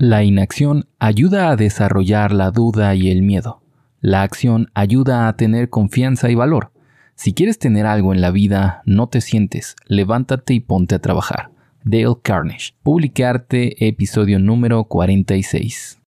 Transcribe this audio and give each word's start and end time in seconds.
La 0.00 0.22
inacción 0.22 0.86
ayuda 1.00 1.50
a 1.50 1.56
desarrollar 1.56 2.30
la 2.30 2.52
duda 2.52 2.94
y 2.94 3.10
el 3.10 3.22
miedo. 3.22 3.62
La 4.00 4.22
acción 4.22 4.70
ayuda 4.72 5.26
a 5.26 5.36
tener 5.36 5.70
confianza 5.70 6.30
y 6.30 6.36
valor. 6.36 6.70
Si 7.16 7.34
quieres 7.34 7.58
tener 7.58 7.84
algo 7.84 8.14
en 8.14 8.20
la 8.20 8.30
vida, 8.30 8.80
no 8.86 9.08
te 9.08 9.20
sientes, 9.20 9.74
levántate 9.88 10.54
y 10.54 10.60
ponte 10.60 10.94
a 10.94 11.00
trabajar. 11.00 11.50
Dale 11.82 12.14
Carnage. 12.22 12.74
Publicarte 12.84 13.88
episodio 13.88 14.38
número 14.38 14.84
46. 14.84 15.98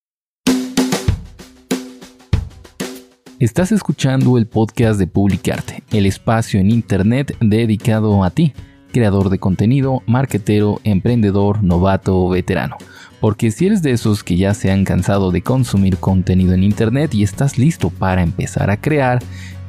Estás 3.39 3.73
escuchando 3.73 4.37
el 4.37 4.47
podcast 4.47 4.99
de 4.99 5.07
Publicarte, 5.07 5.83
el 5.91 6.05
espacio 6.05 6.61
en 6.61 6.71
Internet 6.71 7.35
dedicado 7.41 8.23
a 8.23 8.29
ti, 8.29 8.53
creador 8.93 9.29
de 9.29 9.39
contenido, 9.39 10.01
marketero, 10.07 10.79
emprendedor, 10.85 11.61
novato 11.61 12.23
o 12.23 12.29
veterano 12.29 12.77
porque 13.21 13.51
si 13.51 13.67
eres 13.67 13.83
de 13.83 13.91
esos 13.91 14.23
que 14.23 14.35
ya 14.35 14.53
se 14.55 14.71
han 14.71 14.83
cansado 14.83 15.31
de 15.31 15.43
consumir 15.43 15.97
contenido 15.97 16.53
en 16.53 16.63
Internet 16.63 17.13
y 17.13 17.23
estás 17.23 17.57
listo 17.57 17.91
para 17.91 18.23
empezar 18.23 18.71
a 18.71 18.81
crear, 18.81 19.19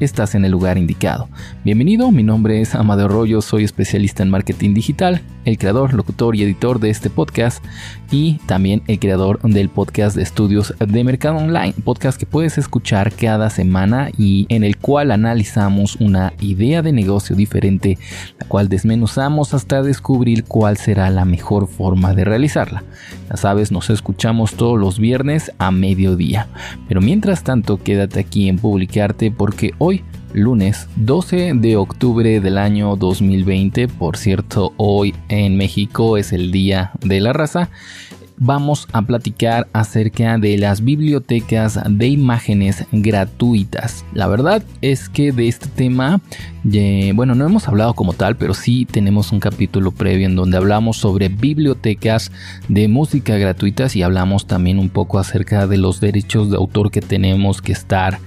estás 0.00 0.34
en 0.34 0.44
el 0.44 0.52
lugar 0.52 0.78
indicado. 0.78 1.28
Bienvenido, 1.64 2.10
mi 2.10 2.22
nombre 2.22 2.60
es 2.60 2.74
Amadeo 2.74 3.06
Arroyo, 3.06 3.40
soy 3.42 3.64
especialista 3.64 4.22
en 4.22 4.30
marketing 4.30 4.74
digital, 4.74 5.22
el 5.44 5.58
creador, 5.58 5.94
locutor 5.94 6.34
y 6.34 6.42
editor 6.42 6.80
de 6.80 6.90
este 6.90 7.10
podcast 7.10 7.64
y 8.10 8.38
también 8.46 8.82
el 8.86 8.98
creador 8.98 9.40
del 9.42 9.68
podcast 9.68 10.16
de 10.16 10.22
estudios 10.22 10.74
de 10.78 11.04
mercado 11.04 11.36
online, 11.36 11.74
podcast 11.84 12.18
que 12.18 12.26
puedes 12.26 12.58
escuchar 12.58 13.12
cada 13.12 13.50
semana 13.50 14.10
y 14.16 14.46
en 14.48 14.64
el 14.64 14.76
cual 14.76 15.10
analizamos 15.10 15.96
una 15.96 16.32
idea 16.40 16.82
de 16.82 16.92
negocio 16.92 17.36
diferente, 17.36 17.98
la 18.38 18.46
cual 18.46 18.68
desmenuzamos 18.68 19.54
hasta 19.54 19.82
descubrir 19.82 20.44
cuál 20.44 20.78
será 20.78 21.10
la 21.10 21.24
mejor 21.24 21.68
forma 21.68 22.14
de 22.14 22.24
realizarla. 22.24 22.82
Sabes, 23.42 23.72
nos 23.72 23.90
escuchamos 23.90 24.54
todos 24.54 24.78
los 24.78 25.00
viernes 25.00 25.50
a 25.58 25.72
mediodía. 25.72 26.46
Pero 26.86 27.00
mientras 27.00 27.42
tanto, 27.42 27.76
quédate 27.82 28.20
aquí 28.20 28.48
en 28.48 28.56
Publicarte 28.56 29.32
porque 29.32 29.72
hoy 29.78 30.04
lunes 30.32 30.88
12 30.94 31.54
de 31.56 31.76
octubre 31.76 32.38
del 32.38 32.56
año 32.56 32.94
2020. 32.94 33.88
Por 33.88 34.16
cierto, 34.16 34.72
hoy 34.76 35.12
en 35.28 35.56
México 35.56 36.16
es 36.16 36.32
el 36.32 36.52
Día 36.52 36.92
de 37.00 37.18
la 37.18 37.32
Raza 37.32 37.68
vamos 38.36 38.88
a 38.92 39.02
platicar 39.02 39.68
acerca 39.72 40.38
de 40.38 40.58
las 40.58 40.82
bibliotecas 40.82 41.78
de 41.88 42.08
imágenes 42.08 42.84
gratuitas. 42.92 44.04
La 44.12 44.26
verdad 44.26 44.62
es 44.80 45.08
que 45.08 45.32
de 45.32 45.48
este 45.48 45.68
tema, 45.68 46.20
bueno, 47.14 47.34
no 47.34 47.46
hemos 47.46 47.68
hablado 47.68 47.94
como 47.94 48.12
tal, 48.12 48.36
pero 48.36 48.54
sí 48.54 48.84
tenemos 48.84 49.32
un 49.32 49.40
capítulo 49.40 49.90
previo 49.90 50.26
en 50.26 50.36
donde 50.36 50.56
hablamos 50.56 50.96
sobre 50.96 51.28
bibliotecas 51.28 52.32
de 52.68 52.88
música 52.88 53.36
gratuitas 53.36 53.96
y 53.96 54.02
hablamos 54.02 54.46
también 54.46 54.78
un 54.78 54.88
poco 54.88 55.18
acerca 55.18 55.66
de 55.66 55.78
los 55.78 56.00
derechos 56.00 56.50
de 56.50 56.56
autor 56.56 56.90
que 56.90 57.00
tenemos 57.00 57.62
que 57.62 57.72
estar 57.72 58.18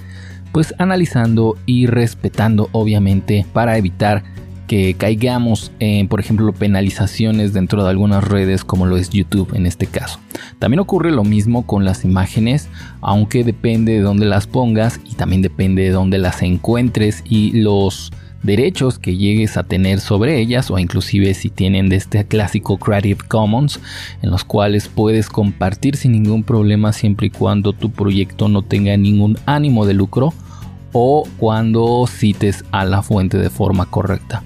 pues 0.52 0.74
analizando 0.78 1.58
y 1.66 1.86
respetando 1.88 2.70
obviamente 2.72 3.46
para 3.52 3.78
evitar 3.78 4.24
que 4.68 4.96
caigamos 4.96 5.72
en, 5.80 6.08
por 6.08 6.20
ejemplo, 6.20 6.52
penalizaciones 6.54 7.54
dentro 7.54 7.84
de 7.84 7.90
algunas 7.90 8.24
redes 8.24 8.64
como 8.64 8.86
lo 8.86 8.98
es 8.98 9.10
YouTube 9.10 9.54
en 9.56 9.66
este 9.66 9.88
caso. 9.88 10.20
También 10.60 10.80
ocurre 10.80 11.12
lo 11.12 11.24
mismo 11.24 11.66
con 11.66 11.86
las 11.86 12.04
imágenes, 12.06 12.70
aunque 13.02 13.44
depende 13.44 13.94
de 13.94 14.02
dónde 14.02 14.26
las 14.26 14.48
pongas 14.48 15.00
y 15.06 15.16
también 15.16 15.42
depende 15.42 15.84
de 15.84 15.92
dónde 15.92 16.18
las 16.18 16.42
encuentres 16.42 17.24
y 17.26 17.52
los 17.52 18.12
derechos 18.46 19.00
que 19.00 19.18
llegues 19.18 19.58
a 19.58 19.64
tener 19.64 20.00
sobre 20.00 20.40
ellas 20.40 20.70
o 20.70 20.78
inclusive 20.78 21.34
si 21.34 21.50
tienen 21.50 21.90
de 21.90 21.96
este 21.96 22.26
clásico 22.26 22.78
Creative 22.78 23.20
Commons 23.28 23.80
en 24.22 24.30
los 24.30 24.44
cuales 24.44 24.88
puedes 24.88 25.30
compartir 25.30 25.98
sin 25.98 26.12
ningún 26.12 26.44
problema 26.44 26.94
siempre 26.94 27.28
y 27.28 27.32
cuando 27.32 27.74
tu 27.74 27.92
proyecto 27.92 28.48
no 28.48 28.62
tenga 28.62 28.96
ningún 28.98 29.38
ánimo 29.46 29.86
de 29.86 29.96
lucro 29.96 30.34
o 30.94 31.28
cuando 31.38 32.06
cites 32.08 32.64
a 32.72 32.86
la 32.86 33.02
fuente 33.02 33.38
de 33.38 33.50
forma 33.50 33.88
correcta. 33.88 34.44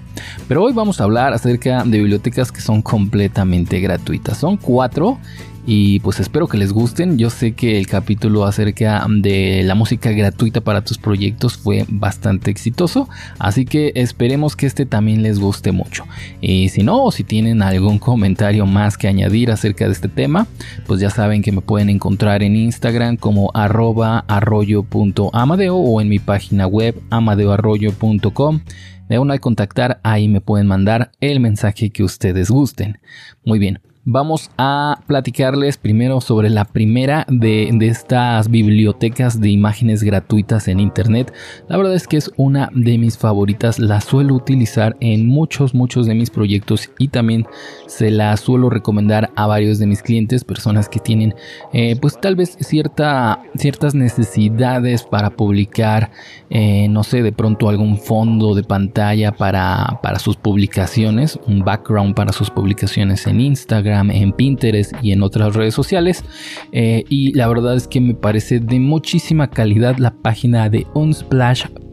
Pero 0.48 0.62
hoy 0.62 0.72
vamos 0.72 1.00
a 1.00 1.04
hablar 1.04 1.32
acerca 1.32 1.84
de 1.84 1.98
bibliotecas 1.98 2.52
que 2.52 2.60
son 2.60 2.82
completamente 2.82 3.80
gratuitas. 3.80 4.38
Son 4.38 4.56
cuatro 4.56 5.18
y 5.66 6.00
pues 6.00 6.20
espero 6.20 6.48
que 6.48 6.58
les 6.58 6.72
gusten. 6.72 7.18
Yo 7.18 7.30
sé 7.30 7.52
que 7.52 7.78
el 7.78 7.86
capítulo 7.86 8.44
acerca 8.44 9.06
de 9.08 9.62
la 9.64 9.74
música 9.74 10.10
gratuita 10.10 10.60
para 10.60 10.82
tus 10.82 10.98
proyectos 10.98 11.56
fue 11.56 11.84
bastante 11.88 12.50
exitoso. 12.50 13.08
Así 13.38 13.64
que 13.64 13.92
esperemos 13.94 14.56
que 14.56 14.66
este 14.66 14.86
también 14.86 15.22
les 15.22 15.38
guste 15.38 15.72
mucho. 15.72 16.04
Y 16.40 16.70
si 16.70 16.82
no, 16.82 17.04
o 17.04 17.12
si 17.12 17.24
tienen 17.24 17.62
algún 17.62 17.98
comentario 17.98 18.66
más 18.66 18.96
que 18.96 19.08
añadir 19.08 19.50
acerca 19.50 19.86
de 19.86 19.92
este 19.92 20.08
tema, 20.08 20.46
pues 20.86 21.00
ya 21.00 21.10
saben 21.10 21.42
que 21.42 21.52
me 21.52 21.60
pueden 21.60 21.90
encontrar 21.90 22.42
en 22.42 22.56
Instagram 22.56 23.16
como 23.16 23.50
arroba 23.54 24.24
arroyo.amadeo 24.28 25.76
o 25.76 26.00
en 26.00 26.08
mi 26.08 26.18
página 26.18 26.66
web 26.66 27.00
amadeoarroyo.com. 27.10 28.60
De 29.10 29.18
una 29.18 29.34
al 29.34 29.40
contactar, 29.40 29.98
ahí 30.04 30.28
me 30.28 30.40
pueden 30.40 30.68
mandar 30.68 31.10
el 31.18 31.40
mensaje 31.40 31.90
que 31.90 32.04
ustedes 32.04 32.48
gusten. 32.48 33.00
Muy 33.44 33.58
bien, 33.58 33.80
vamos 34.04 34.50
a 34.56 35.00
platicarles 35.06 35.76
primero 35.76 36.20
sobre 36.20 36.48
la 36.48 36.64
primera 36.64 37.26
de, 37.28 37.68
estas 37.80 38.48
bibliotecas 38.48 39.40
de 39.40 39.50
imágenes 39.50 40.02
gratuitas 40.02 40.68
en 40.68 40.80
internet. 40.80 41.32
La 41.68 41.76
verdad 41.76 41.94
es 41.94 42.06
que 42.06 42.16
es 42.16 42.30
una 42.36 42.70
de 42.74 42.96
mis 42.98 43.18
favoritas, 43.18 43.78
la 43.78 44.00
suelo 44.00 44.34
utilizar 44.34 44.96
en 45.00 45.26
muchos, 45.26 45.74
muchos 45.74 46.06
de 46.06 46.14
mis 46.14 46.30
proyectos 46.30 46.90
y 46.98 47.08
también 47.08 47.46
se 47.86 48.10
la 48.10 48.36
suelo 48.36 48.70
recomendar 48.70 49.30
a 49.36 49.46
varios 49.46 49.78
de 49.78 49.86
mis 49.86 50.02
clientes, 50.02 50.44
personas 50.44 50.88
que 50.88 51.00
tienen 51.00 51.34
eh, 51.72 51.96
pues 52.00 52.18
tal 52.20 52.36
vez 52.36 52.56
cierta, 52.60 53.42
ciertas 53.56 53.94
necesidades 53.94 55.02
para 55.02 55.30
publicar, 55.30 56.10
eh, 56.48 56.88
no 56.88 57.02
sé, 57.02 57.22
de 57.22 57.32
pronto 57.32 57.68
algún 57.68 57.98
fondo 57.98 58.54
de 58.54 58.62
pantalla 58.62 59.32
para, 59.32 60.00
para 60.02 60.18
sus 60.18 60.36
publicaciones, 60.36 61.38
un 61.46 61.64
background 61.64 62.14
para 62.14 62.32
sus 62.32 62.50
publicaciones 62.50 63.26
en 63.26 63.40
Instagram 63.40 63.89
en 63.90 64.32
Pinterest 64.32 64.92
y 65.02 65.12
en 65.12 65.22
otras 65.22 65.54
redes 65.54 65.74
sociales. 65.74 66.24
Eh, 66.72 67.04
y 67.08 67.32
la 67.32 67.48
verdad 67.48 67.76
es 67.76 67.86
que 67.86 68.00
me 68.00 68.14
parece 68.14 68.60
de 68.60 68.80
muchísima 68.80 69.50
calidad 69.50 69.98
la 69.98 70.14
página 70.14 70.68
de 70.68 70.86
unsplash.com. 70.94 71.89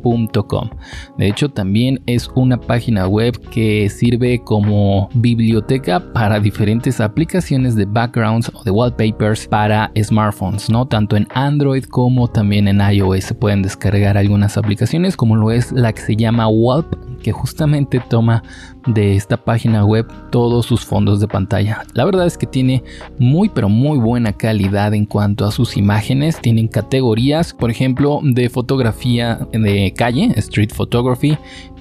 De 1.17 1.27
hecho, 1.27 1.49
también 1.49 2.01
es 2.05 2.29
una 2.35 2.59
página 2.59 3.07
web 3.07 3.39
que 3.49 3.89
sirve 3.89 4.39
como 4.39 5.09
biblioteca 5.13 6.13
para 6.13 6.39
diferentes 6.39 6.99
aplicaciones 6.99 7.75
de 7.75 7.85
backgrounds 7.85 8.51
o 8.53 8.63
de 8.63 8.71
wallpapers 8.71 9.47
para 9.47 9.91
smartphones, 10.01 10.69
¿no? 10.69 10.85
Tanto 10.85 11.17
en 11.17 11.27
Android 11.33 11.83
como 11.85 12.27
también 12.27 12.67
en 12.67 12.81
iOS 12.81 13.25
se 13.25 13.33
pueden 13.33 13.61
descargar 13.61 14.17
algunas 14.17 14.57
aplicaciones, 14.57 15.17
como 15.17 15.35
lo 15.35 15.51
es 15.51 15.71
la 15.71 15.93
que 15.93 16.01
se 16.01 16.15
llama 16.15 16.47
Walp 16.47 16.93
que 17.17 17.31
justamente 17.31 17.99
toma 17.99 18.43
de 18.85 19.15
esta 19.15 19.37
página 19.37 19.83
web 19.83 20.07
todos 20.31 20.65
sus 20.65 20.85
fondos 20.85 21.19
de 21.19 21.27
pantalla. 21.27 21.83
La 21.93 22.05
verdad 22.05 22.25
es 22.25 22.37
que 22.37 22.47
tiene 22.47 22.83
muy 23.19 23.49
pero 23.49 23.69
muy 23.69 23.97
buena 23.97 24.33
calidad 24.33 24.93
en 24.93 25.05
cuanto 25.05 25.45
a 25.45 25.51
sus 25.51 25.75
imágenes. 25.77 26.39
Tienen 26.39 26.67
categorías, 26.67 27.53
por 27.53 27.69
ejemplo, 27.69 28.21
de 28.23 28.49
fotografía 28.49 29.39
de 29.51 29.93
calle, 29.97 30.31
street 30.37 30.71
photography, 30.73 31.37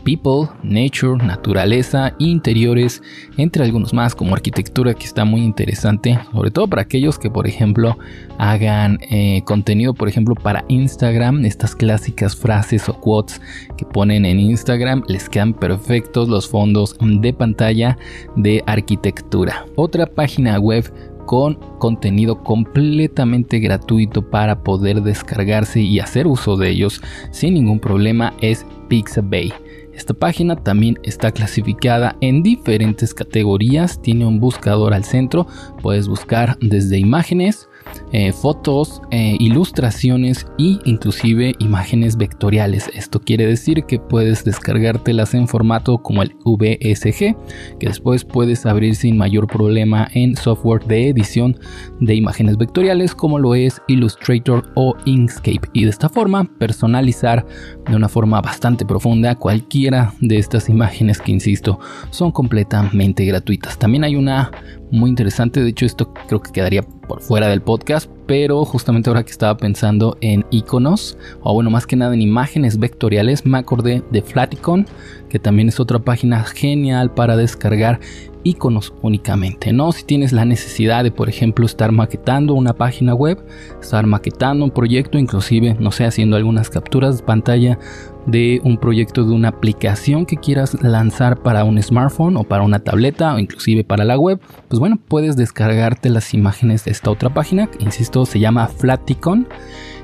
people, 0.06 0.48
nature, 0.62 1.22
naturaleza, 1.22 2.14
interiores, 2.18 3.02
entre 3.36 3.64
algunos 3.64 3.92
más 3.92 4.14
como 4.14 4.34
arquitectura 4.34 4.94
que 4.94 5.04
está 5.04 5.24
muy 5.24 5.42
interesante, 5.42 6.18
sobre 6.32 6.52
todo 6.52 6.68
para 6.68 6.82
aquellos 6.82 7.18
que 7.18 7.28
por 7.28 7.48
ejemplo 7.48 7.98
hagan 8.38 8.98
eh, 9.10 9.42
contenido 9.44 9.94
por 9.94 10.08
ejemplo 10.08 10.36
para 10.36 10.64
Instagram, 10.68 11.44
estas 11.44 11.74
clásicas 11.74 12.36
frases 12.36 12.88
o 12.88 12.94
quotes 13.00 13.40
que 13.76 13.84
ponen 13.84 14.24
en 14.24 14.38
Instagram, 14.38 15.02
les 15.08 15.28
quedan 15.28 15.52
perfectos 15.52 16.28
los 16.28 16.48
fondos 16.48 16.96
de 17.00 17.32
pantalla 17.32 17.98
de 18.36 18.62
arquitectura. 18.66 19.66
Otra 19.74 20.06
página 20.06 20.58
web 20.60 20.84
con 21.26 21.56
contenido 21.78 22.42
completamente 22.42 23.58
gratuito 23.58 24.30
para 24.30 24.62
poder 24.62 25.02
descargarse 25.02 25.80
y 25.80 26.00
hacer 26.00 26.26
uso 26.26 26.56
de 26.56 26.70
ellos 26.70 27.02
sin 27.30 27.54
ningún 27.54 27.80
problema 27.80 28.32
es 28.40 28.64
Pixabay. 28.88 29.52
Esta 29.92 30.12
página 30.12 30.56
también 30.56 30.98
está 31.04 31.32
clasificada 31.32 32.16
en 32.20 32.42
diferentes 32.42 33.14
categorías, 33.14 34.00
tiene 34.02 34.26
un 34.26 34.40
buscador 34.40 34.92
al 34.92 35.04
centro, 35.04 35.46
puedes 35.82 36.06
buscar 36.06 36.58
desde 36.60 36.98
imágenes, 36.98 37.68
eh, 38.12 38.32
fotos, 38.32 39.02
eh, 39.10 39.36
ilustraciones 39.38 40.46
e 40.58 40.78
inclusive 40.84 41.54
imágenes 41.58 42.16
vectoriales. 42.16 42.90
Esto 42.94 43.20
quiere 43.20 43.46
decir 43.46 43.84
que 43.84 43.98
puedes 43.98 44.44
descargártelas 44.44 45.34
en 45.34 45.48
formato 45.48 45.98
como 45.98 46.22
el 46.22 46.34
VSG, 46.44 47.36
que 47.78 47.86
después 47.86 48.24
puedes 48.24 48.66
abrir 48.66 48.96
sin 48.96 49.16
mayor 49.16 49.46
problema 49.46 50.08
en 50.14 50.36
software 50.36 50.84
de 50.84 51.08
edición 51.08 51.58
de 52.00 52.14
imágenes 52.14 52.56
vectoriales 52.56 53.14
como 53.14 53.38
lo 53.38 53.54
es 53.54 53.80
Illustrator 53.88 54.70
o 54.74 54.94
Inkscape. 55.04 55.68
Y 55.72 55.84
de 55.84 55.90
esta 55.90 56.08
forma 56.08 56.44
personalizar 56.58 57.46
de 57.88 57.96
una 57.96 58.08
forma 58.08 58.40
bastante 58.40 58.84
profunda 58.84 59.34
cualquiera 59.34 60.12
de 60.20 60.38
estas 60.38 60.68
imágenes 60.68 61.20
que 61.20 61.32
insisto 61.32 61.78
son 62.10 62.32
completamente 62.32 63.24
gratuitas. 63.24 63.78
También 63.78 64.04
hay 64.04 64.16
una 64.16 64.50
muy 64.90 65.10
interesante. 65.10 65.60
De 65.60 65.70
hecho, 65.70 65.86
esto 65.86 66.12
creo 66.26 66.40
que 66.40 66.52
quedaría 66.52 66.82
por 66.82 67.20
fuera 67.20 67.48
del 67.48 67.62
podcast, 67.62 68.10
pero 68.26 68.64
justamente 68.64 69.08
ahora 69.10 69.24
que 69.24 69.30
estaba 69.30 69.56
pensando 69.56 70.16
en 70.20 70.44
iconos, 70.50 71.16
o 71.42 71.54
bueno, 71.54 71.70
más 71.70 71.86
que 71.86 71.96
nada 71.96 72.14
en 72.14 72.22
imágenes 72.22 72.78
vectoriales, 72.78 73.46
me 73.46 73.58
acordé 73.58 74.02
de 74.10 74.22
Flaticon, 74.22 74.86
que 75.28 75.38
también 75.38 75.68
es 75.68 75.80
otra 75.80 75.98
página 75.98 76.44
genial 76.44 77.12
para 77.14 77.36
descargar 77.36 78.00
iconos 78.46 78.94
únicamente, 79.02 79.72
¿no? 79.72 79.90
Si 79.90 80.04
tienes 80.04 80.32
la 80.32 80.44
necesidad 80.44 81.02
de, 81.02 81.10
por 81.10 81.28
ejemplo, 81.28 81.66
estar 81.66 81.90
maquetando 81.90 82.54
una 82.54 82.74
página 82.74 83.12
web, 83.14 83.44
estar 83.80 84.06
maquetando 84.06 84.64
un 84.64 84.70
proyecto, 84.70 85.18
inclusive, 85.18 85.76
no 85.80 85.90
sé, 85.90 86.04
haciendo 86.04 86.36
algunas 86.36 86.70
capturas 86.70 87.18
de 87.18 87.24
pantalla 87.24 87.78
de 88.26 88.60
un 88.64 88.76
proyecto 88.76 89.24
de 89.24 89.32
una 89.32 89.48
aplicación 89.48 90.26
que 90.26 90.36
quieras 90.36 90.80
lanzar 90.82 91.42
para 91.42 91.64
un 91.64 91.80
smartphone 91.80 92.36
o 92.36 92.44
para 92.44 92.64
una 92.64 92.80
tableta 92.80 93.34
o 93.34 93.38
inclusive 93.38 93.84
para 93.84 94.04
la 94.04 94.18
web, 94.18 94.40
pues 94.68 94.80
bueno, 94.80 94.98
puedes 95.08 95.36
descargarte 95.36 96.10
las 96.10 96.34
imágenes 96.34 96.84
de 96.84 96.90
esta 96.90 97.10
otra 97.10 97.32
página, 97.32 97.68
insisto, 97.78 98.15
se 98.24 98.38
llama 98.40 98.68
Flaticon 98.68 99.46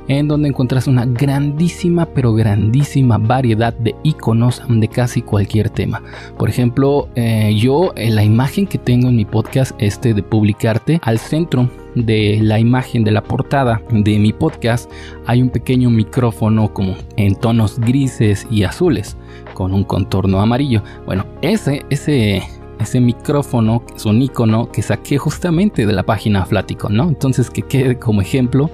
en 0.09 0.29
donde 0.29 0.49
encuentras 0.49 0.87
una 0.87 1.05
grandísima 1.07 2.07
pero 2.07 2.35
grandísima 2.35 3.19
variedad 3.19 3.73
de 3.73 3.95
iconos 4.03 4.63
de 4.69 4.89
casi 4.89 5.23
cualquier 5.23 5.71
tema. 5.71 6.03
Por 6.39 6.49
ejemplo, 6.49 7.09
eh, 7.15 7.55
yo 7.57 7.93
en 7.97 8.17
la 8.17 8.25
imagen 8.25 8.67
que 8.67 8.79
tengo 8.79 9.09
en 9.09 9.17
mi 9.17 9.25
podcast 9.25 9.73
este 9.79 10.15
de 10.15 10.23
publicarte 10.23 11.01
al 11.03 11.19
centro 11.19 11.71
de 11.95 12.39
la 12.43 12.59
imagen 12.59 13.05
de 13.05 13.11
la 13.11 13.23
portada 13.23 13.83
de 13.91 14.19
mi 14.19 14.33
podcast 14.33 14.91
hay 15.27 15.43
un 15.43 15.51
pequeño 15.51 15.91
micrófono 15.91 16.73
como 16.73 16.97
en 17.17 17.35
tonos 17.35 17.79
grises 17.79 18.47
y 18.51 18.65
azules 18.65 19.17
con 19.55 19.75
un 19.75 19.85
contorno 19.85 20.41
amarillo. 20.41 20.83
Bueno, 21.05 21.27
ese 21.43 21.85
ese 21.91 22.43
ese 22.83 23.01
micrófono, 23.01 23.83
es 23.95 24.05
un 24.05 24.21
icono 24.23 24.71
que 24.71 24.83
saqué 24.83 25.19
justamente 25.19 25.87
de 25.87 25.93
la 25.93 26.03
página 26.03 26.45
Flaticon, 26.45 26.97
¿no? 26.97 27.09
Entonces 27.09 27.51
que 27.51 27.63
quede 27.63 27.99
como 27.99 28.21
ejemplo, 28.21 28.71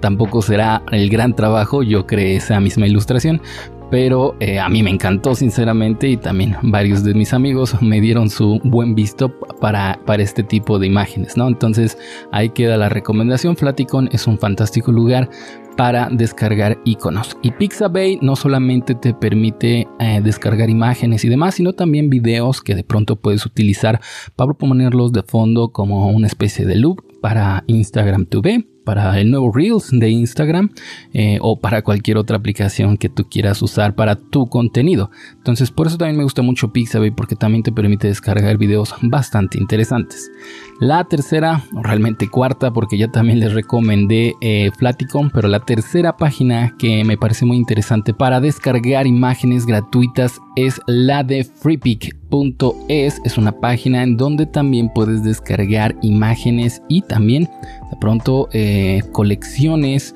tampoco 0.00 0.42
será 0.42 0.82
el 0.90 1.08
gran 1.08 1.34
trabajo, 1.34 1.82
yo 1.82 2.06
creé 2.06 2.36
esa 2.36 2.60
misma 2.60 2.86
ilustración, 2.86 3.40
pero 3.90 4.36
eh, 4.38 4.60
a 4.60 4.68
mí 4.68 4.82
me 4.82 4.90
encantó 4.90 5.34
sinceramente 5.34 6.08
y 6.08 6.16
también 6.16 6.56
varios 6.62 7.02
de 7.02 7.12
mis 7.12 7.34
amigos 7.34 7.80
me 7.82 8.00
dieron 8.00 8.30
su 8.30 8.60
buen 8.62 8.94
visto 8.94 9.32
para, 9.60 9.98
para 10.06 10.22
este 10.22 10.42
tipo 10.42 10.78
de 10.78 10.86
imágenes, 10.86 11.36
¿no? 11.36 11.48
Entonces 11.48 11.98
ahí 12.30 12.50
queda 12.50 12.76
la 12.76 12.88
recomendación, 12.88 13.56
Flaticon 13.56 14.08
es 14.12 14.26
un 14.26 14.38
fantástico 14.38 14.92
lugar 14.92 15.28
para 15.80 16.10
descargar 16.10 16.78
iconos. 16.84 17.38
Y 17.40 17.52
Pixabay 17.52 18.18
no 18.20 18.36
solamente 18.36 18.94
te 18.94 19.14
permite 19.14 19.88
eh, 19.98 20.20
descargar 20.22 20.68
imágenes 20.68 21.24
y 21.24 21.30
demás, 21.30 21.54
sino 21.54 21.72
también 21.72 22.10
videos 22.10 22.60
que 22.60 22.74
de 22.74 22.84
pronto 22.84 23.16
puedes 23.16 23.46
utilizar 23.46 23.98
para 24.36 24.52
ponerlos 24.52 25.10
de 25.10 25.22
fondo 25.22 25.70
como 25.70 26.10
una 26.10 26.26
especie 26.26 26.66
de 26.66 26.76
loop 26.76 27.02
para 27.22 27.64
Instagram 27.66 28.26
TV 28.26 28.66
para 28.84 29.20
el 29.20 29.30
nuevo 29.30 29.52
Reels 29.52 29.90
de 29.92 30.10
Instagram 30.10 30.70
eh, 31.12 31.38
o 31.40 31.60
para 31.60 31.82
cualquier 31.82 32.16
otra 32.16 32.36
aplicación 32.36 32.96
que 32.96 33.08
tú 33.08 33.28
quieras 33.30 33.62
usar 33.62 33.94
para 33.94 34.16
tu 34.16 34.48
contenido. 34.48 35.10
Entonces 35.36 35.70
por 35.70 35.86
eso 35.86 35.96
también 35.96 36.16
me 36.16 36.24
gusta 36.24 36.42
mucho 36.42 36.72
Pixabay 36.72 37.10
porque 37.10 37.36
también 37.36 37.62
te 37.62 37.72
permite 37.72 38.08
descargar 38.08 38.58
videos 38.58 38.94
bastante 39.02 39.58
interesantes. 39.58 40.30
La 40.80 41.04
tercera, 41.04 41.62
o 41.76 41.82
realmente 41.82 42.26
cuarta, 42.26 42.72
porque 42.72 42.96
ya 42.96 43.08
también 43.08 43.38
les 43.38 43.52
recomendé 43.52 44.34
eh, 44.40 44.70
Flaticon, 44.78 45.28
pero 45.28 45.46
la 45.46 45.60
tercera 45.60 46.16
página 46.16 46.74
que 46.78 47.04
me 47.04 47.18
parece 47.18 47.44
muy 47.44 47.58
interesante 47.58 48.14
para 48.14 48.40
descargar 48.40 49.06
imágenes 49.06 49.66
gratuitas 49.66 50.40
es 50.56 50.80
la 50.86 51.22
de 51.22 51.44
freepic.es. 51.44 53.20
Es 53.22 53.36
una 53.36 53.52
página 53.52 54.02
en 54.02 54.16
donde 54.16 54.46
también 54.46 54.90
puedes 54.94 55.22
descargar 55.22 55.96
imágenes 56.00 56.80
y 56.88 57.02
también 57.02 57.44
de 57.44 57.96
pronto 58.00 58.48
eh, 58.54 59.02
colecciones 59.12 60.14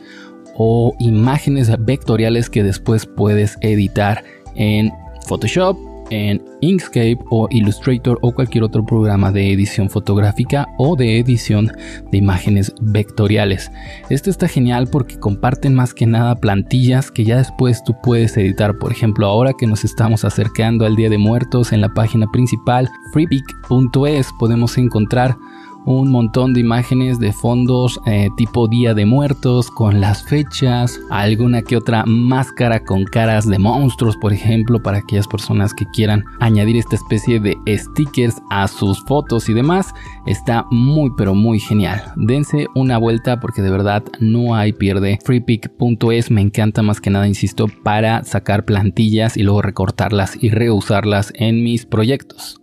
o 0.57 0.97
imágenes 0.99 1.71
vectoriales 1.85 2.49
que 2.49 2.63
después 2.63 3.05
puedes 3.05 3.59
editar 3.61 4.25
en 4.55 4.91
Photoshop, 5.27 5.77
en 6.11 6.43
Inkscape 6.61 7.19
o 7.31 7.49
Illustrator 7.51 8.19
o 8.23 8.33
cualquier 8.33 8.65
otro 8.65 8.85
programa 8.85 9.33
de 9.33 9.53
edición 9.53 9.91
fotográfica 9.91 10.67
o 10.79 10.97
de 10.97 11.19
edición 11.19 11.71
de 12.11 12.19
imágenes 12.19 12.73
vectoriales. 12.81 13.71
Esto 14.11 14.31
está 14.31 14.49
genial 14.49 14.89
porque 14.91 15.19
comparten 15.19 15.75
más 15.75 15.95
que 15.95 16.07
nada 16.07 16.37
plantillas 16.37 17.11
que 17.11 17.25
ya 17.25 17.39
después 17.39 17.83
tú 17.85 17.95
puedes 18.03 18.37
editar. 18.37 18.79
Por 18.79 18.93
ejemplo, 18.93 19.27
ahora 19.27 19.53
que 19.59 19.67
nos 19.67 19.85
estamos 19.85 20.25
acercando 20.25 20.87
al 20.87 20.97
Día 20.97 21.11
de 21.11 21.19
Muertos 21.19 21.73
en 21.73 21.81
la 21.81 21.89
página 21.89 22.27
principal 22.33 22.89
freepic.es 23.13 24.29
podemos 24.39 24.79
encontrar 24.79 25.37
un 25.85 26.11
montón 26.11 26.55
de 26.55 26.61
imágenes 26.61 27.19
de 27.19 27.33
fondos 27.33 28.01
eh, 28.07 28.29
tipo 28.37 28.69
Día 28.69 28.95
de 28.95 29.07
Muertos 29.07 29.71
con 29.71 30.01
las 30.01 30.23
fechas, 30.25 30.99
alguna 31.11 31.63
que 31.63 31.77
otra 31.77 32.05
máscara 32.07 32.85
con 32.85 33.05
caras 33.05 33.49
de 33.49 33.59
monstruos, 33.59 34.17
por 34.17 34.33
ejemplo, 34.33 34.83
para 34.83 34.99
aquellas 34.99 35.29
personas 35.29 35.75
que 35.75 35.87
quieran 35.87 36.25
añadir 36.41 36.77
esta 36.77 36.97
especie 36.97 37.41
de 37.41 37.57
stickers 37.77 38.41
a 38.51 38.69
sus 38.69 39.05
fotos 39.05 39.49
y 39.49 39.55
demás. 39.55 39.93
Está 40.27 40.67
muy 40.71 41.11
pero 41.17 41.35
muy 41.35 41.61
genial. 41.61 42.03
Dense 42.17 42.67
una 42.75 42.99
vuelta 42.99 43.41
porque 43.41 43.63
de 43.63 43.71
verdad 43.71 44.03
no 44.21 44.55
hay 44.55 44.73
pierde. 44.73 45.19
Freepick.es 45.25 46.31
me 46.31 46.41
encanta 46.41 46.83
más 46.83 47.01
que 47.01 47.11
nada, 47.11 47.29
insisto, 47.29 47.67
para 47.83 48.25
sacar 48.25 48.65
plantillas 48.65 49.37
y 49.37 49.43
luego 49.43 49.63
recortarlas 49.63 50.37
y 50.41 50.51
reusarlas 50.51 51.33
en 51.37 51.63
mis 51.63 51.87
proyectos. 51.87 52.61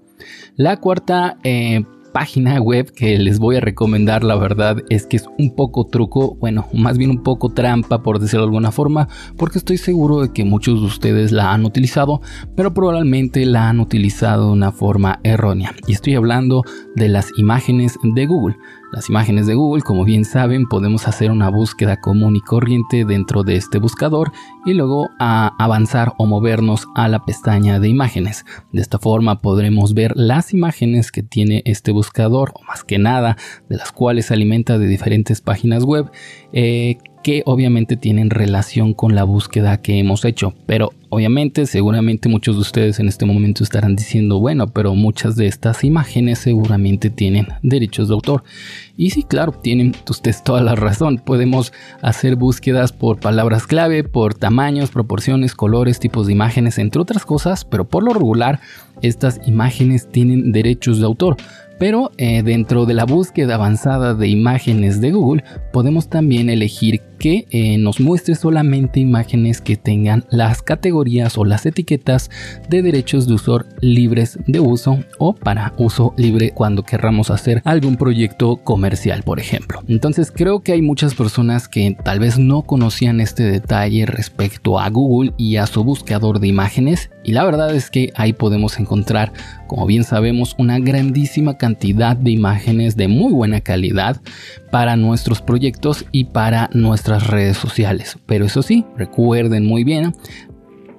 La 0.56 0.78
cuarta 0.78 1.38
eh, 1.44 1.84
página 2.12 2.60
web 2.60 2.92
que 2.94 3.18
les 3.18 3.40
voy 3.40 3.58
a 3.58 3.62
recomendar, 3.62 4.24
la 4.24 4.36
verdad 4.36 4.78
es 4.90 5.06
que 5.06 5.18
es 5.18 5.26
un 5.38 5.56
poco 5.56 5.88
truco, 5.88 6.36
bueno, 6.36 6.68
más 6.74 6.98
bien 6.98 7.10
un 7.10 7.24
poco 7.24 7.50
trampa 7.50 8.04
por 8.04 8.20
decirlo 8.20 8.42
de 8.42 8.50
alguna 8.50 8.72
forma, 8.72 9.08
porque 9.38 9.58
estoy 9.58 9.78
seguro 9.78 10.22
de 10.22 10.32
que 10.32 10.46
muchos 10.46 10.80
de 10.80 10.88
ustedes 10.88 11.32
la 11.32 11.54
han 11.54 11.66
utilizado, 11.66 12.22
pero 12.56 12.74
probablemente 12.74 13.46
la 13.46 13.70
han 13.70 13.80
utilizado 13.80 14.48
de 14.48 14.54
una 14.54 14.72
forma 14.72 15.20
errónea. 15.24 15.74
Y 15.88 15.94
estoy 15.94 16.16
hablando 16.16 16.64
de 16.96 17.10
las 17.10 17.28
imágenes 17.38 17.98
de 18.04 18.26
Google. 18.26 18.58
Las 18.92 19.08
imágenes 19.08 19.48
de 19.48 19.56
Google, 19.56 19.84
como 19.84 20.04
bien 20.04 20.26
saben, 20.26 20.68
podemos 20.68 21.08
hacer 21.08 21.32
una 21.32 21.50
búsqueda 21.50 22.02
común 22.02 22.36
y 22.36 22.42
corriente 22.42 23.06
dentro 23.06 23.44
de 23.44 23.56
este 23.56 23.80
buscador 23.80 24.34
y 24.66 24.74
luego 24.74 25.10
a 25.18 25.56
avanzar 25.60 26.12
o 26.18 26.26
movernos 26.26 26.88
a 26.94 27.08
la 27.08 27.24
pestaña 27.24 27.80
de 27.80 27.88
imágenes. 27.88 28.46
De 28.74 28.82
esta 28.82 29.00
forma 29.00 29.42
podremos 29.42 29.94
ver 29.94 30.12
las 30.18 30.54
imágenes 30.54 31.14
que 31.14 31.24
tiene 31.24 31.64
este 31.66 31.94
buscador, 31.94 32.52
o 32.54 32.64
más 32.64 32.84
que 32.84 33.00
nada, 33.00 33.38
de 33.70 33.78
las 33.78 33.94
cuales 33.94 34.26
se 34.26 34.34
alimenta 34.34 34.78
de 34.78 34.88
diferentes 34.88 35.40
páginas 35.40 35.86
web 35.86 36.12
eh, 36.52 36.98
que 37.24 37.44
obviamente 37.46 37.98
tienen 37.98 38.30
relación 38.30 38.94
con 38.94 39.16
la 39.16 39.24
búsqueda 39.24 39.78
que 39.78 40.00
hemos 40.00 40.26
hecho. 40.26 40.54
Pero 40.66 40.92
obviamente, 41.10 41.66
seguramente 41.66 42.30
muchos 42.30 42.56
de 42.56 42.62
ustedes 42.62 43.00
en 43.00 43.08
este 43.08 43.26
momento 43.26 43.64
estarán 43.64 43.96
diciendo, 43.96 44.40
bueno, 44.40 44.68
pero 44.68 44.96
muchas 44.96 45.36
de 45.36 45.48
estas 45.48 45.84
imágenes 45.84 46.40
seguramente 46.40 47.10
tienen 47.10 47.48
derechos 47.62 48.08
de 48.08 48.14
autor. 48.14 48.44
Y 48.98 49.12
sí, 49.12 49.24
claro, 49.24 49.52
tienen 49.52 49.96
ustedes 50.10 50.44
toda 50.44 50.62
la 50.62 50.76
razón. 50.76 51.18
Podemos 51.18 51.74
hacer 52.02 52.36
búsquedas 52.36 52.92
por 52.92 53.20
palabras 53.20 53.68
clave, 53.68 54.04
por 54.04 54.34
tamaños, 54.34 54.92
proporciones, 54.92 55.54
colores, 55.54 56.00
tipos 56.00 56.28
de 56.28 56.34
imágenes, 56.34 56.78
entre 56.78 57.02
otras 57.02 57.26
cosas, 57.26 57.66
pero 57.66 57.86
por 57.86 58.04
lo 58.04 58.14
regular 58.14 58.60
estas 59.02 59.42
imágenes 59.48 60.10
tienen 60.12 60.52
derechos 60.52 61.00
de 61.00 61.06
autor. 61.06 61.38
Pero 61.82 62.12
eh, 62.20 62.44
dentro 62.44 62.86
de 62.86 62.94
la 62.94 63.06
búsqueda 63.06 63.56
avanzada 63.56 64.14
de 64.14 64.28
imágenes 64.28 65.02
de 65.02 65.14
Google 65.14 65.44
podemos 65.74 66.10
también 66.10 66.52
elegir 66.52 67.02
que 67.18 67.48
eh, 67.50 67.78
nos 67.80 68.00
muestre 68.00 68.36
solamente 68.36 69.00
imágenes 69.00 69.62
que 69.62 69.78
tengan 69.78 70.24
las 70.30 70.62
categorías 70.62 71.40
o 71.40 71.46
las 71.46 71.66
etiquetas 71.66 72.30
de 72.70 72.84
derechos 72.84 73.28
de 73.28 73.34
uso 73.34 73.66
libres 73.80 74.38
de 74.46 74.60
uso 74.60 75.00
o 75.18 75.34
para 75.34 75.74
uso 75.78 76.14
libre 76.18 76.52
cuando 76.52 76.84
querramos 76.84 77.32
hacer 77.32 77.64
algún 77.66 77.96
proyecto 77.96 78.58
comercial, 78.58 79.24
por 79.24 79.40
ejemplo. 79.40 79.82
Entonces 79.88 80.32
creo 80.32 80.62
que 80.62 80.74
hay 80.74 80.84
muchas 80.84 81.16
personas 81.16 81.68
que 81.68 81.98
tal 82.04 82.20
vez 82.20 82.38
no 82.38 82.62
conocían 82.62 83.20
este 83.20 83.44
detalle 83.44 84.06
respecto 84.06 84.80
a 84.80 84.88
Google 84.90 85.34
y 85.38 85.56
a 85.56 85.66
su 85.66 85.84
buscador 85.84 86.40
de 86.40 86.48
imágenes 86.48 87.10
y 87.24 87.32
la 87.34 87.44
verdad 87.44 87.74
es 87.74 87.90
que 87.90 88.12
ahí 88.16 88.34
podemos 88.34 88.80
encontrar, 88.80 89.32
como 89.68 89.88
bien 89.88 90.04
sabemos, 90.04 90.56
una 90.58 90.80
grandísima 90.80 91.58
cantidad 91.58 91.71
de 91.80 92.32
imágenes 92.32 92.96
de 92.96 93.08
muy 93.08 93.34
buena 93.34 93.62
calidad 93.62 94.22
para 94.72 94.96
nuestros 94.96 95.42
proyectos 95.42 96.06
y 96.12 96.26
para 96.26 96.70
nuestras 96.74 97.28
redes 97.28 97.58
sociales. 97.58 98.18
Pero 98.26 98.46
eso 98.46 98.62
sí, 98.62 98.86
recuerden 98.98 99.66
muy 99.66 99.84
bien 99.84 100.14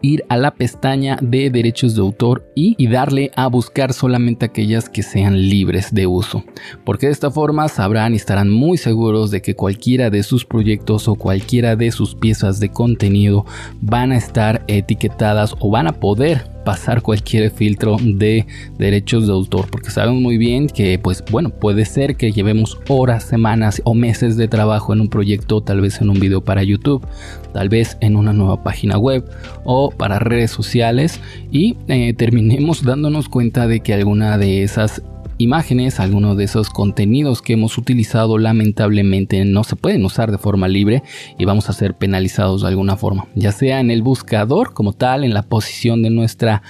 ir 0.03 0.25
a 0.29 0.37
la 0.37 0.53
pestaña 0.53 1.17
de 1.23 1.49
derechos 1.49 1.95
de 1.95 2.03
autor 2.03 2.45
y, 2.55 2.87
darle 2.89 3.31
a 3.37 3.47
buscar 3.47 3.93
solamente 3.93 4.45
aquellas 4.45 4.89
que 4.89 5.03
sean 5.03 5.49
libres 5.49 5.95
de 5.95 6.07
uso. 6.07 6.45
Porque 6.85 7.07
de 7.07 7.13
esta 7.13 7.31
forma 7.31 7.69
sabrán 7.69 8.13
y 8.13 8.17
estarán 8.17 8.51
muy 8.51 8.77
seguros 8.77 9.31
de 9.31 9.41
que 9.41 9.55
cualquiera 9.55 10.11
de 10.11 10.23
sus 10.23 10.45
proyectos 10.45 11.09
o 11.09 11.15
cualquiera 11.15 11.77
de 11.77 11.91
sus 11.93 12.15
piezas 12.15 12.61
de 12.61 12.69
contenido 12.71 13.47
van 13.81 14.13
a 14.13 14.17
estar 14.17 14.65
etiquetadas 14.67 15.55
o 15.61 15.71
van 15.71 15.87
a 15.87 15.93
poder 15.93 16.52
pasar 16.65 17.03
cualquier 17.03 17.51
filtro 17.51 17.97
de 18.03 18.47
derechos 18.79 19.27
de 19.27 19.33
autor, 19.33 19.69
porque 19.71 19.91
sabemos 19.91 20.23
muy 20.23 20.39
bien 20.39 20.69
que, 20.69 20.99
pues 20.99 21.25
bueno, 21.31 21.51
puede 21.51 21.85
ser 21.85 22.17
que 22.17 22.33
llevemos 22.33 22.79
horas, 22.89 23.25
semanas 23.25 23.81
o 23.85 23.95
meses 23.95 24.37
de 24.37 24.49
trabajo 24.49 24.93
en 24.93 25.01
un 25.01 25.09
proyecto, 25.09 25.61
tal 25.61 25.81
vez 25.81 26.01
en 26.01 26.11
un 26.11 26.21
video 26.21 26.43
para 26.43 26.63
YouTube, 26.63 27.07
tal 27.53 27.69
vez 27.69 27.97
en 28.01 28.17
una 28.17 28.33
nueva 28.33 28.63
página 28.63 28.99
web 28.99 29.25
o 29.65 29.91
para 29.91 30.19
redes 30.19 30.51
sociales 30.51 31.21
y 31.51 31.77
eh, 31.89 32.15
terminemos 32.15 32.85
dándonos 32.85 33.29
cuenta 33.29 33.67
de 33.67 33.81
que 33.81 33.95
alguna 33.95 34.39
de 34.39 34.63
esas 34.63 35.03
imágenes, 35.43 36.01
algunos 36.01 36.37
de 36.37 36.45
esos 36.45 36.71
contenidos 36.71 37.43
que 37.43 37.55
hemos 37.55 37.77
utilizado 37.79 38.39
lamentablemente 38.39 39.45
no 39.45 39.65
se 39.65 39.77
pueden 39.77 40.05
usar 40.05 40.31
de 40.31 40.39
forma 40.39 40.69
libre 40.69 41.03
y 41.39 41.45
vamos 41.45 41.69
a 41.69 41.73
ser 41.73 41.95
penalizados 41.95 42.63
de 42.63 42.69
alguna 42.69 42.97
forma, 42.97 43.27
ya 43.35 43.53
sea 43.53 43.81
en 43.81 43.91
el 43.91 44.03
buscador 44.03 44.75
como 44.75 44.93
tal, 44.93 45.25
en 45.25 45.35
la 45.35 45.43
posición 45.43 46.03
de 46.03 46.11
nuestra, 46.11 46.63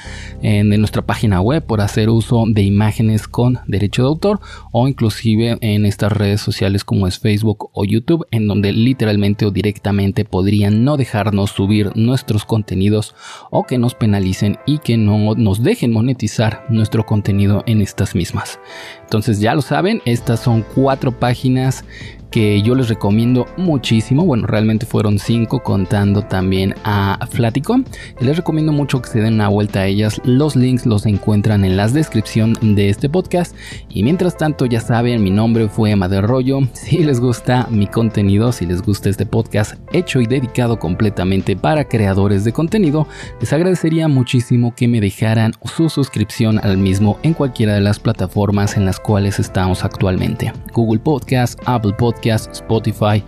de 0.42 0.64
nuestra 0.64 1.02
página 1.02 1.40
web 1.40 1.64
por 1.64 1.80
hacer 1.80 2.10
uso 2.10 2.44
de 2.48 2.62
imágenes 2.62 3.28
con 3.28 3.60
derecho 3.66 4.02
de 4.02 4.08
autor 4.08 4.40
o 4.72 4.88
inclusive 4.88 5.58
en 5.60 5.86
estas 5.86 6.12
redes 6.12 6.40
sociales 6.40 6.84
como 6.84 7.06
es 7.06 7.18
Facebook 7.18 7.70
o 7.72 7.84
YouTube 7.84 8.26
en 8.30 8.48
donde 8.48 8.72
literalmente 8.72 9.46
o 9.46 9.50
directamente 9.50 10.24
podrían 10.24 10.84
no 10.84 10.96
dejarnos 10.96 11.50
subir 11.50 11.92
nuestros 11.94 12.44
contenidos 12.44 13.14
o 13.50 13.64
que 13.64 13.78
nos 13.78 13.94
penalicen 13.94 14.58
y 14.66 14.78
que 14.78 14.96
no 14.96 15.34
nos 15.34 15.62
dejen 15.62 15.92
monetizar 15.92 16.64
nuestro 16.68 17.04
contenido 17.06 17.62
en 17.66 17.80
estas 17.80 18.14
mismas. 18.14 18.58
Entonces 19.02 19.40
ya 19.40 19.54
lo 19.54 19.62
saben, 19.62 20.00
estas 20.04 20.40
son 20.40 20.64
cuatro 20.74 21.12
páginas 21.12 21.84
que 22.32 22.62
yo 22.62 22.74
les 22.74 22.88
recomiendo 22.88 23.46
muchísimo. 23.58 24.24
Bueno, 24.24 24.46
realmente 24.46 24.86
fueron 24.86 25.18
cinco 25.18 25.62
contando 25.62 26.22
también 26.22 26.74
a 26.82 27.18
Flaticom. 27.30 27.84
Les 28.20 28.36
recomiendo 28.36 28.72
mucho 28.72 29.02
que 29.02 29.10
se 29.10 29.20
den 29.20 29.34
una 29.34 29.48
vuelta 29.48 29.80
a 29.80 29.86
ellas. 29.86 30.20
Los 30.24 30.56
links 30.56 30.86
los 30.86 31.04
encuentran 31.04 31.62
en 31.64 31.76
la 31.76 31.86
descripción 31.88 32.56
de 32.62 32.88
este 32.88 33.10
podcast. 33.10 33.54
Y 33.90 34.02
mientras 34.02 34.38
tanto, 34.38 34.64
ya 34.64 34.80
saben, 34.80 35.22
mi 35.22 35.30
nombre 35.30 35.68
fue 35.68 35.92
Amadeo 35.92 36.22
Rollo. 36.22 36.60
Si 36.72 37.04
les 37.04 37.20
gusta 37.20 37.68
mi 37.70 37.86
contenido, 37.86 38.50
si 38.52 38.66
les 38.66 38.82
gusta 38.82 39.08
este 39.08 39.26
podcast 39.26 39.74
hecho 39.92 40.20
y 40.20 40.26
dedicado 40.26 40.78
completamente 40.78 41.54
para 41.54 41.88
creadores 41.88 42.44
de 42.44 42.52
contenido, 42.52 43.06
les 43.40 43.52
agradecería 43.52 44.08
muchísimo 44.08 44.74
que 44.74 44.88
me 44.88 45.00
dejaran 45.00 45.52
su 45.64 45.88
suscripción 45.88 46.58
al 46.62 46.78
mismo 46.78 47.18
en 47.22 47.34
cualquiera 47.34 47.74
de 47.74 47.82
las 47.82 47.98
plataformas 47.98 48.41
en 48.50 48.84
las 48.84 48.98
cuales 48.98 49.38
estamos 49.38 49.84
actualmente. 49.84 50.52
Google 50.72 50.98
Podcast, 50.98 51.60
Apple 51.64 51.92
Podcast 51.96 52.50
Spotify, 52.52 53.22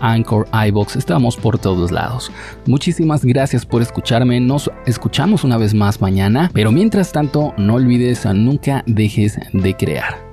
Anchor, 0.00 0.46
iBox, 0.68 0.96
estamos 0.96 1.36
por 1.38 1.58
todos 1.58 1.90
lados. 1.90 2.30
Muchísimas 2.66 3.24
gracias 3.24 3.64
por 3.64 3.80
escucharme, 3.80 4.40
nos 4.40 4.70
escuchamos 4.86 5.42
una 5.42 5.56
vez 5.56 5.72
más 5.72 6.02
mañana, 6.02 6.50
pero 6.52 6.70
mientras 6.70 7.12
tanto 7.12 7.54
no 7.56 7.76
olvides 7.76 8.26
nunca 8.26 8.84
dejes 8.86 9.38
de 9.54 9.74
crear. 9.74 10.27